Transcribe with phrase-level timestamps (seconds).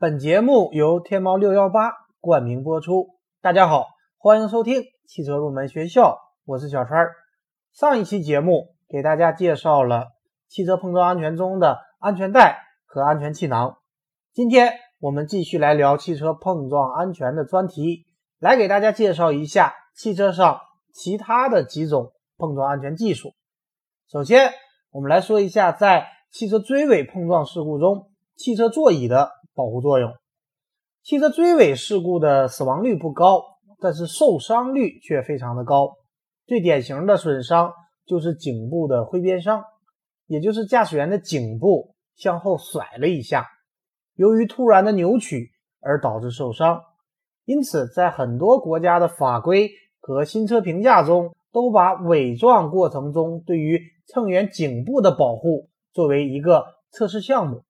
[0.00, 1.90] 本节目由天猫六幺八
[2.20, 3.16] 冠名播出。
[3.42, 7.08] 大家好，欢迎收听汽车入门学校，我是小川。
[7.72, 10.12] 上一期节目给大家介绍了
[10.46, 13.78] 汽车碰撞安全中的安全带和安全气囊。
[14.32, 18.06] 今天我们继续来聊汽车碰撞安全的专题，
[18.38, 20.60] 来给大家介绍一下汽车上
[20.94, 23.32] 其他的几种碰撞安全技术。
[24.08, 24.52] 首先，
[24.92, 30.12] 我们来说一下在汽车追尾碰撞事故中，汽车座椅的保护作用。
[31.02, 33.42] 汽车追尾事故的死亡率不高，
[33.80, 35.96] 但是受伤率却非常的高。
[36.46, 37.72] 最典型的损伤
[38.06, 39.64] 就是颈部的挥鞭伤，
[40.26, 43.46] 也就是驾驶员的颈部向后甩了一下，
[44.14, 45.50] 由于突然的扭曲
[45.80, 46.80] 而导致受伤。
[47.44, 57.64] 因此，在很多国家的法规和新车评价中，都把尾撞过程中对于乘员颈部的保护作为一个测试项目。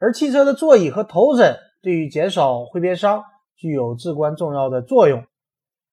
[0.00, 3.22] 而汽车的座椅和头枕对于减少挥鞭伤
[3.54, 5.24] 具有至关重要的作用。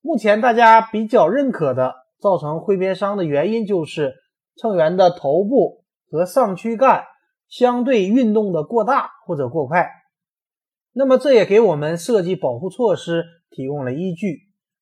[0.02, 4.16] 目前大家比较认可的造成挥鞭伤的原因就是
[4.56, 7.04] 乘员的头部和上躯干
[7.50, 9.90] 相对运动的过大或者过快。
[10.94, 14.40] 那么这也给我们设计保护措施提供了依据。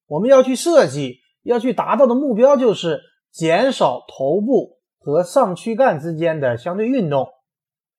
[0.08, 7.28] 我们要去设计，要去达到的目标就是减少头部和上躯干之间的相对运动。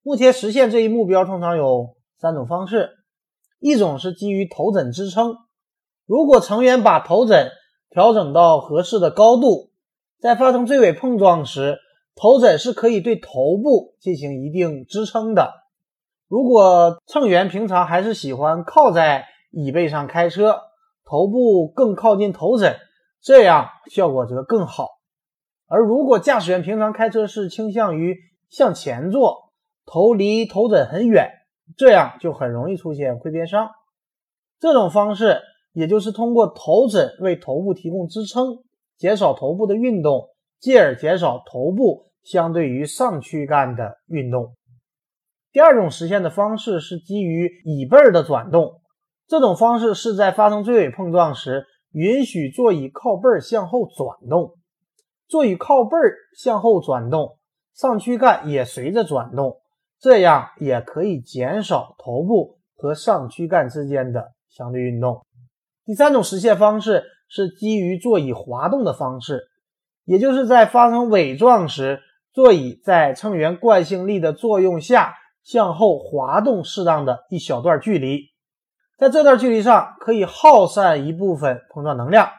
[0.07, 2.91] 目前实现这一目标通常有三种方式，
[3.59, 5.35] 一种是基于头枕支撑，
[6.05, 7.51] 如果成员把头枕
[7.89, 9.69] 调整到合适的高度，
[10.21, 11.79] 在发生追尾碰撞时，
[12.15, 15.51] 头枕是可以对头部进行一定支撑的。
[16.29, 20.61] 如果乘员平常还是喜欢靠在椅背上开车，
[21.03, 22.77] 头部更靠近头枕，
[23.21, 24.87] 这样效果则更好。
[25.67, 28.15] 而如果驾驶员平常开车是倾向于
[28.49, 29.46] 向前坐，
[29.89, 31.31] 头离头枕很远，
[31.77, 33.69] 这样就很容易出现挥鞭伤。
[34.59, 35.39] 这种方式
[35.71, 38.57] 也就是通过头枕为头部提供支撑，
[38.97, 40.27] 减少头部的运动，
[40.59, 44.55] 进而减少头部相对于上躯干的运动。
[45.53, 48.81] 第二种实现的方式是基于椅背的转动，
[49.25, 54.53] 这种方式是在发生追尾碰撞时，允许座椅靠背向后转动，
[55.27, 55.97] 座椅靠背
[56.37, 57.37] 向后转动，
[57.73, 59.61] 上躯干也随着转动。
[59.99, 65.25] 这样也可以减少头部和上躯干之间的相对运动。
[65.85, 69.49] 第三种实现方式是基于座椅滑动的方式，
[70.05, 78.29] 也就是在发生尾撞时，座椅在乘员惯性力的作用下向后滑动适当的一小段距离，
[78.97, 82.29] 在这段距离上可以耗散一部分碰撞能量。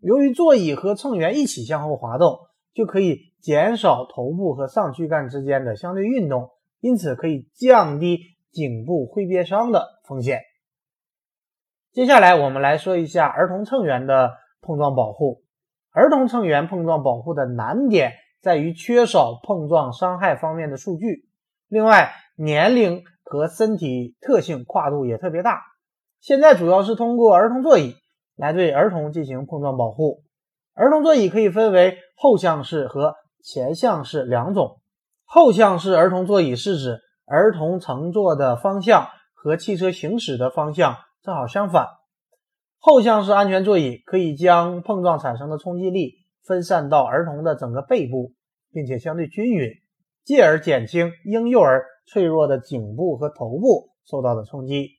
[0.00, 2.40] 由于座椅和乘员一起向后滑动，
[2.74, 6.50] 就可以减少头部和上躯干之间的相对运动。
[6.82, 8.18] 因此可以降低
[8.50, 10.40] 颈部挥鞭伤的风险。
[11.92, 15.44] 接下来我们来说一下儿童乘员的碰撞保护。
[15.92, 21.28] 儿童乘员碰撞保护的难点在于缺少碰撞伤害方面的数据，
[21.68, 25.62] 另外年龄和身体特性跨度也特别大。
[26.20, 27.94] 现在主要是通过儿童座椅
[28.34, 30.24] 来对儿童进行碰撞保护。
[30.74, 34.81] 儿童座椅可以分为后向式和前向式两种。
[35.34, 41.86] 后向式儿童座椅是指儿童乘坐的方向和汽车行驶的方向正好相反。
[42.78, 48.34] 后向式安全座椅可以将碰撞产生的冲击力分散到儿童的整个背部，
[48.74, 49.70] 并且相对均匀，
[50.22, 54.90] 进而减轻婴幼儿脆弱的颈部和头部受到的冲击。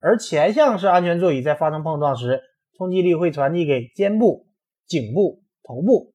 [0.00, 2.40] 而前向式安全座椅在发生碰撞时，
[2.78, 4.46] 冲击力会传递给肩部、
[4.86, 6.14] 颈部、头部。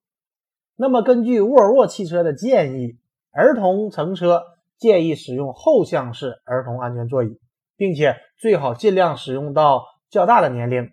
[0.74, 2.98] 那么，根据沃尔沃汽车的建议。
[3.32, 4.42] 儿童乘车
[4.78, 7.38] 建议使用后向式儿童安全座椅，
[7.76, 10.90] 并且最好尽量使用到较大的年龄，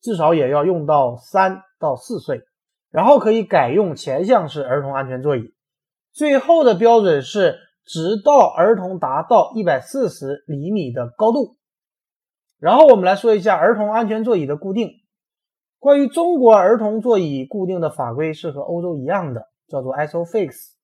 [0.00, 2.42] 至少也要用到三到四岁，
[2.90, 5.54] 然后可以改用前向式儿童安全座椅。
[6.12, 11.56] 最后的标准是，直到儿童达到一百四十厘米的高度。
[12.58, 14.90] 然后我们来说一下儿童安全座椅的固定。
[15.78, 20.75] 关于中国儿童座椅固定的法规是和欧洲一样的，叫做 ISOFIX。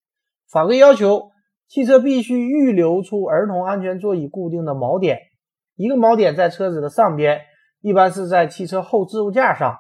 [0.53, 1.31] 法规要求，
[1.67, 5.19] 汽车必须预留出儿童安全座椅固定的锚点，
[5.77, 7.41] 一个锚点在车子的上边，
[7.81, 9.77] 一般是在汽车后置物架上；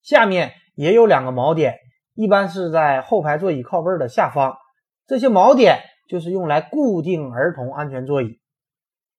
[0.00, 1.74] 下面也有两个锚点，
[2.14, 4.56] 一般是在后排座椅靠背的下方。
[5.06, 8.40] 这些锚点就是用来固定儿童安全座椅。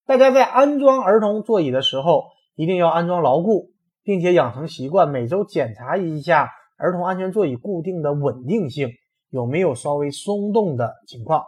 [0.08, 2.24] 大家在安装儿童座椅的时候，
[2.56, 8.90] 一定要安装牢固，并且养成习惯，每周检查一下儿童安全座椅固定的稳定性。
[9.30, 11.46] 有没有稍微松动的情况？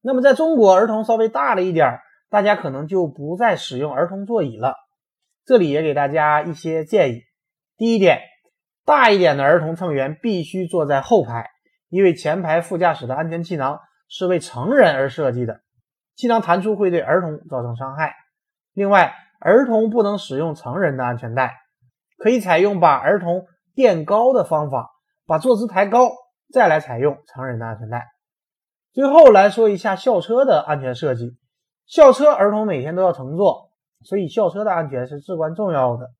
[0.00, 2.00] 那么在中国，儿童稍微大了一点
[2.30, 4.74] 大家可能就不再使用儿童座椅了。
[5.44, 7.22] 这里也给大家一些建议。
[7.76, 8.20] 第一点，
[8.84, 11.50] 大一点的儿童乘员必须坐在后排，
[11.88, 15.60] 因为前排副驾驶的安全气囊是为成人而设计的，
[16.16, 18.14] 气囊弹出会对儿童造成伤害。
[18.74, 21.56] 另外，儿童不能使用成人的安全带，
[22.18, 24.90] 可以采用把儿童垫高的方法，
[25.26, 26.10] 把坐姿抬高，
[26.52, 28.06] 再来采用成人的安全带。
[28.92, 31.36] 最后来说一下校车的安全设计。
[31.86, 33.70] 校车儿童每天都要乘坐，
[34.02, 36.10] 所以校车的安全是至关重要的。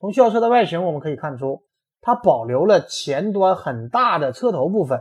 [0.00, 1.62] 从校车的外形我们可以看出，
[2.00, 5.00] 它保留了前端很大的车头部分，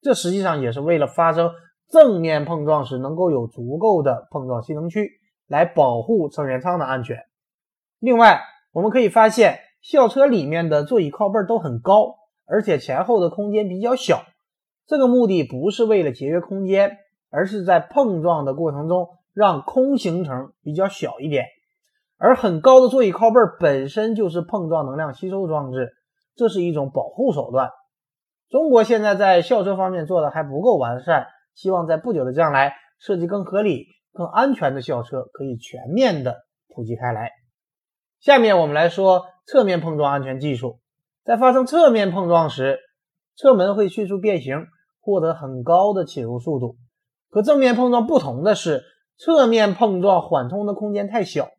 [0.00, 1.50] 这实际上也是为了发生
[1.88, 5.12] 正面碰撞时能够有足够的碰撞吸能区。
[5.48, 7.24] 来保护乘员舱的安全。
[8.00, 8.42] 另外，
[8.72, 12.17] 我们可以发现，校车里面的座椅靠背都很高，
[12.48, 14.24] 而且前后的空间比较小。
[14.86, 16.96] 这个目的不是为了节约空间，
[17.30, 21.44] 而是在碰撞的过程中让空行程比较小一点。
[22.16, 25.92] 而很高的座椅靠背本身就是碰撞能量吸收装置，
[26.34, 27.70] 这是一种保护手段。
[28.48, 33.86] 中国现在在校车方面做的还不够完善，希望在不久的将来设计更合理。
[34.10, 37.30] 更安全的校车可以全面的普及开来。
[38.18, 40.80] 下面我们来说侧面碰撞安全技术。
[41.28, 42.78] 在发生侧面碰撞时，
[43.36, 44.64] 车门会迅速变形，
[44.98, 46.78] 获得很高的侵入速度。
[47.28, 48.82] 和正面碰撞不同的是，
[49.18, 51.50] 侧面碰撞缓冲的空间太小，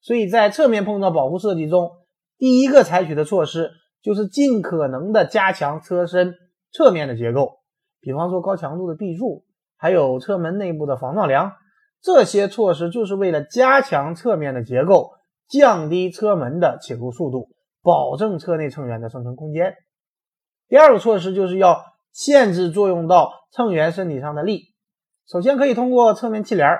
[0.00, 1.90] 所以在侧面碰撞保护设计中，
[2.38, 6.34] 第一个采取的措施就是尽可能的加强车身
[6.72, 7.58] 侧面的结构，
[8.00, 9.44] 比方说高强度的壁柱，
[9.76, 11.52] 还有车门内部的防撞梁。
[12.00, 15.10] 这些措施就是为了加强侧面的结构，
[15.46, 17.50] 降低车门的侵入速度，
[17.82, 19.74] 保证车内乘员的生存空间。
[20.68, 24.74] 第二个措施就是要限制作用到乘员身体上的力。
[25.26, 26.78] 首先可以通过侧面气帘。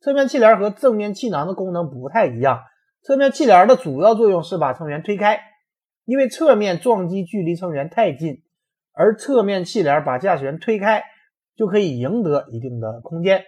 [0.00, 2.62] 侧面气帘和正面气囊的功能不太一样。
[3.02, 5.40] 侧面气帘的主要作用是把乘员推开，
[6.04, 8.42] 因为侧面撞击距离乘员太近，
[8.92, 11.02] 而侧面气帘把驾驶员推开，
[11.54, 13.44] 就可以赢得一定的空间。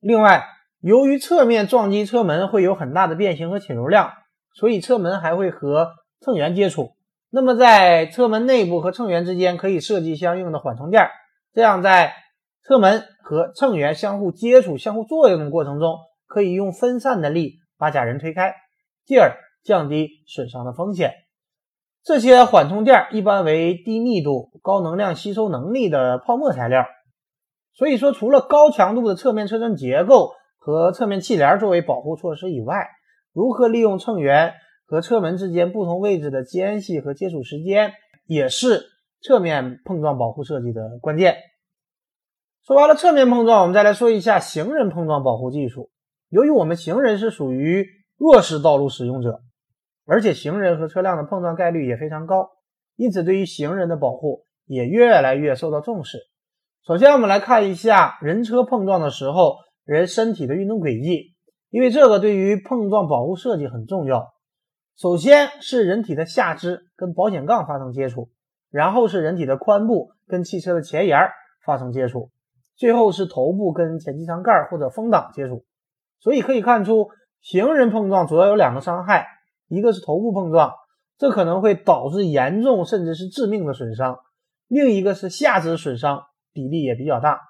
[0.00, 0.44] 另外，
[0.80, 4.10] 由于侧面撞击车门会有很大的变形和侵入量，
[4.54, 5.92] 所以车门还会和
[6.24, 6.92] 乘员接触。
[7.30, 11.08] 那么，在车门内部和乘员之间可以设计相应的缓冲垫，
[11.52, 12.14] 这样在
[12.62, 18.54] 车门和乘员相互接触、相互作用的过程中，可以用分散的力把假人推开，
[19.04, 21.12] 进而降低损伤的风险。
[22.04, 26.86] 这些缓冲垫一般为低密度、高能量吸收能力的泡沫材料。
[27.72, 32.86] 所以说，除了高强度的侧面车身结构和侧面气帘作为保护措施以外，
[33.32, 34.54] 如何利用乘员
[34.86, 37.92] 和车门之间不同位置的间隙和接触时间，
[38.26, 38.84] 也是
[39.20, 41.36] 侧面碰撞保护设计的关键。
[42.66, 45.90] 说完了侧面碰撞，我们再来说一下行人碰撞保护技术。
[46.30, 47.86] 由于我们行人是属于
[48.16, 49.40] 弱势道路使用者，
[50.06, 52.50] 而且行人和车辆的碰撞概率也非常高，
[52.96, 56.18] 因此对于行人的保护也越来越受到重视。
[56.86, 61.34] 首先，我们来看一下人车碰撞的时候人身体的运动轨迹，
[61.70, 64.33] 因为这个对于碰撞保护设计很重要。
[64.96, 68.30] 首先是人体的下肢跟保险杠发生接触，
[68.70, 71.18] 然后是人体的髋部跟汽车的前沿
[71.64, 72.30] 发生接触，
[72.76, 75.64] 最后是头部跟前机舱盖或者风挡接触。
[76.20, 77.08] 所以可以看出，
[77.40, 79.26] 行人碰撞主要有两个伤害，
[79.68, 80.72] 一个是头部碰撞，
[81.18, 84.16] 这可能会导致严重甚至是致命的损伤；
[84.68, 86.24] 另一个是下肢损伤。
[86.56, 87.40] 比例也比较大，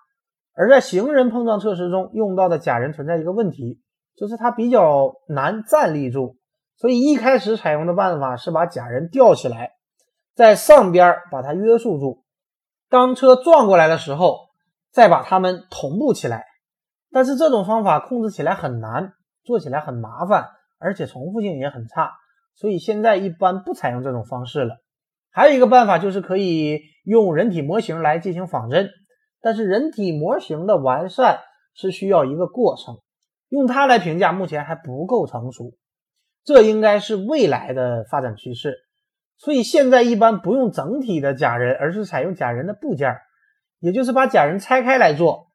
[0.54, 3.82] 而在行人碰撞测试中用到的假人存在一个问题，
[4.16, 6.38] 就是它比较难站立住，
[6.76, 9.73] 所以一开始采用的办法是把假人吊起来，
[10.35, 12.25] 在上边把它约束住，
[12.88, 14.49] 当车撞过来的时候
[14.90, 16.45] 再把它们同步起来。
[17.11, 19.12] 但是这种方法控制起来很难，
[19.45, 20.49] 做起来很麻烦，
[20.81, 22.11] 而且重复性也很差，
[22.54, 24.78] 所以现在一般不采用这种方式了。
[25.31, 28.90] 还有一个办法就是可以用人体模型来进行仿真，
[29.40, 31.38] 但是人体模型的完善
[31.75, 32.99] 是需要一个过程，
[33.49, 35.73] 用它来评价目前还不够成熟，
[36.44, 38.76] 这应该是未来的发展趋势。
[39.36, 43.16] 所以现在一般不用整体的假人，而是采用假人的部件，
[43.80, 45.48] 也就是把假人拆开来做。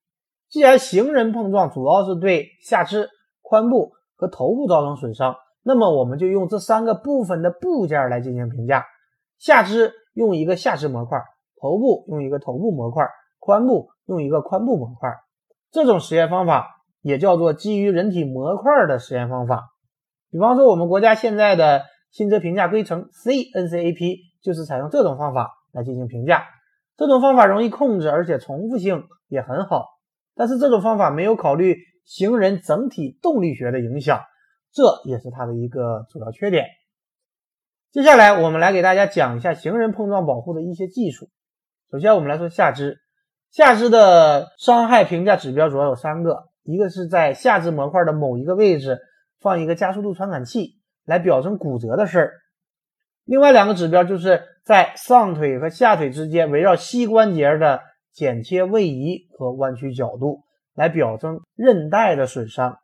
[0.49, 3.07] 既然行人碰撞主要是对下肢、
[3.43, 8.85] 髋部和头部造成损伤，那么我们就用这三个部分的部件来进行评价。
[9.37, 11.19] 下肢用一个下肢模块，
[11.61, 13.05] 头部用一个头部模块，
[13.39, 15.09] 髋部用一个髋部模块。
[15.71, 19.69] 这种实验方法也叫做基于人体模块的实验方法。
[20.31, 26.45] 比方说，我们国家现在的新车评价规程 CNCAP 就是采用这种方法来进行评价。
[26.97, 29.85] 这种方法容易控制，而且重复性也很好。
[30.35, 34.21] 但是这种方法没有考虑行人整体动力学的影响，
[34.71, 36.65] 这也是它的一个主要缺点。
[37.91, 41.29] 接下来我们来给大家讲一下行人碰撞保护的一些技术。
[41.91, 42.99] 首先我们来说下肢，
[43.49, 48.99] 下肢的伤害评价指标主要有三个，一个是在下肢模块的某一个位置
[49.39, 52.33] 放一个加速度传感器来表征骨折的事儿。
[53.25, 57.81] 另外两个指标就是在上腿和下腿之间围绕膝关节的
[58.11, 60.43] 剪切位移和弯曲角度，
[60.73, 62.79] 来表征韧带的损伤。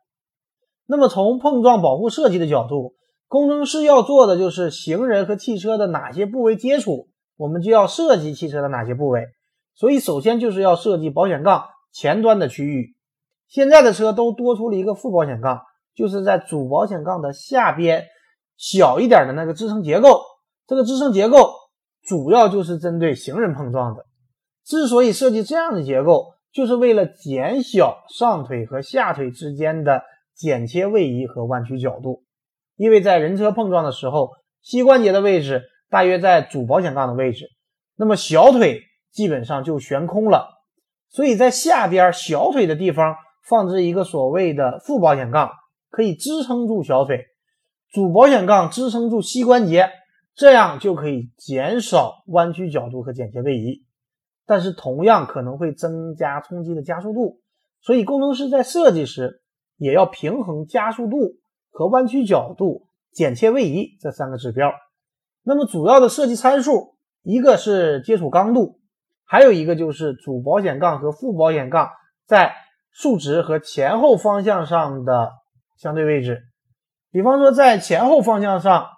[0.86, 2.94] 那么从碰撞保护设计的角度，
[3.26, 9.24] 工程师要做的就是行人和汽车的哪些部位接触，我们就要设计汽车的哪些部位。
[9.74, 12.94] 所以首先就是要设计保险杠前端的区域。
[13.48, 15.62] 现在的车都多出了一个副保险杠，
[15.96, 18.04] 就是在主保险杠的下边
[18.56, 20.22] 小一点的那个支撑结构。
[20.66, 21.54] 这个支撑结构
[22.04, 24.04] 主要就是针对行人碰撞的。
[24.64, 30.02] 之所以设计这样的结构，就是为了减小上腿和下腿之间的
[30.34, 32.24] 剪切位移和弯曲角度。
[32.76, 37.46] 因为在人车碰撞的时候，膝关节的位置大约在主保险杠的位置，
[37.96, 40.48] 那么小腿基本上就悬空了。
[41.08, 43.14] 所以在下边小腿的地方
[43.48, 45.52] 放置一个所谓的副保险杠，
[45.96, 47.24] 可以支撑住小腿，
[47.90, 49.88] 主保险杠支撑住膝关节。
[50.34, 53.86] 这样就可以减少弯曲角度和剪切位移，
[54.44, 57.40] 但是同样可能会增加冲击的加速度，
[57.80, 59.40] 所以工程师在设计时
[59.78, 61.16] 也要平衡加速度
[61.70, 64.70] 和弯曲角度、剪切位移这三个指标。
[65.42, 68.80] 那么主要的设计参数，一个是接触刚度，
[69.24, 71.88] 还有一个就是主保险杠和副保险杠
[72.26, 72.52] 在
[72.92, 75.32] 竖直和前后方向上的
[75.76, 76.42] 相对位置。
[77.10, 78.88] 比方说在前后方向上。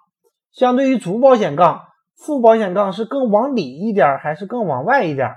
[0.51, 1.83] 相对于主保险杠，
[2.17, 5.35] 副保险杠是更往里一点还是更往外一点？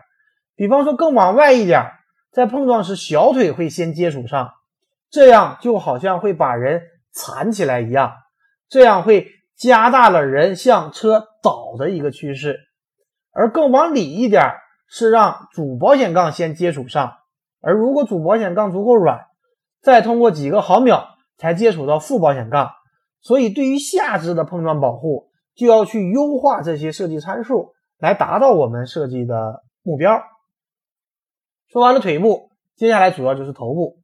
[0.57, 1.93] 比方说更往外一点，
[2.33, 4.53] 在碰撞时小腿会先接触上，
[5.11, 6.81] 这样就好像会把人
[7.15, 8.15] 缠起来一样，
[8.71, 12.59] 这样会加大了人向车倒的一个趋势。
[13.33, 14.55] 而更往里一点
[14.89, 17.13] 是让主保险杠先接触上，
[17.61, 19.27] 而如果主保险杠足够软，
[19.83, 21.12] 再通过几个毫秒
[21.43, 22.71] 才接触到副保险杠。
[23.21, 30.23] 所以，对于下肢的碰撞保护，就要去优化这些设计参数，来达到我们设计的目标。
[31.69, 33.99] 说完了腿部，接下来主要就是头部。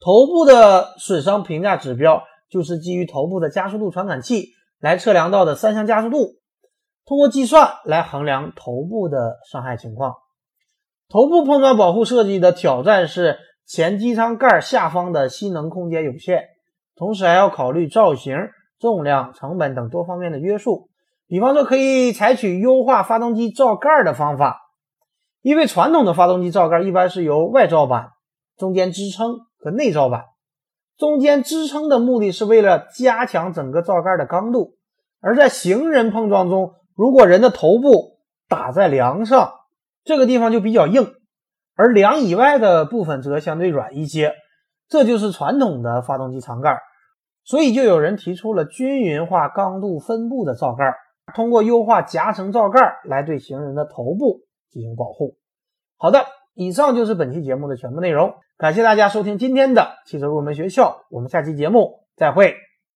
[0.00, 4.48] 头部的损伤评价指标就是基于头部的加速度传感器
[4.80, 6.34] 来测量到的三项加速度，
[7.04, 10.14] 通过计算来衡量头部的伤害情况。
[11.08, 16.48] 头部碰撞保护设计的挑战是前机舱盖下方的吸能空间有限，
[16.96, 18.36] 同时还要考虑造型。
[18.80, 20.88] 重量、成本等多方面的约束，
[21.28, 24.60] 比方说可以采取优化发动机罩盖的方法，
[25.40, 28.08] 因为传统的发动机罩盖一般是由外罩板、
[28.56, 30.24] 中间支撑和内罩板。
[30.98, 34.74] 中间支撑的目的是为了加强整个罩盖的刚度，
[35.20, 38.18] 而在行人碰撞中，如果人的头部
[38.48, 39.52] 打在梁上，
[40.02, 41.06] 这个地方就比较硬，
[41.76, 44.34] 而梁以外的部分则相对软一些，
[44.92, 46.78] 这就是传统的发动机舱盖。
[47.44, 50.94] 所以就有人提出了均匀化刚度分布的罩盖，
[51.34, 55.38] 通过优化夹层罩盖来对行人的头部进行保护。
[55.96, 62.54] 好的，以上就是本期节目的全部内容，感谢大家收听今天的汽车入门学校，我们下期节目再会。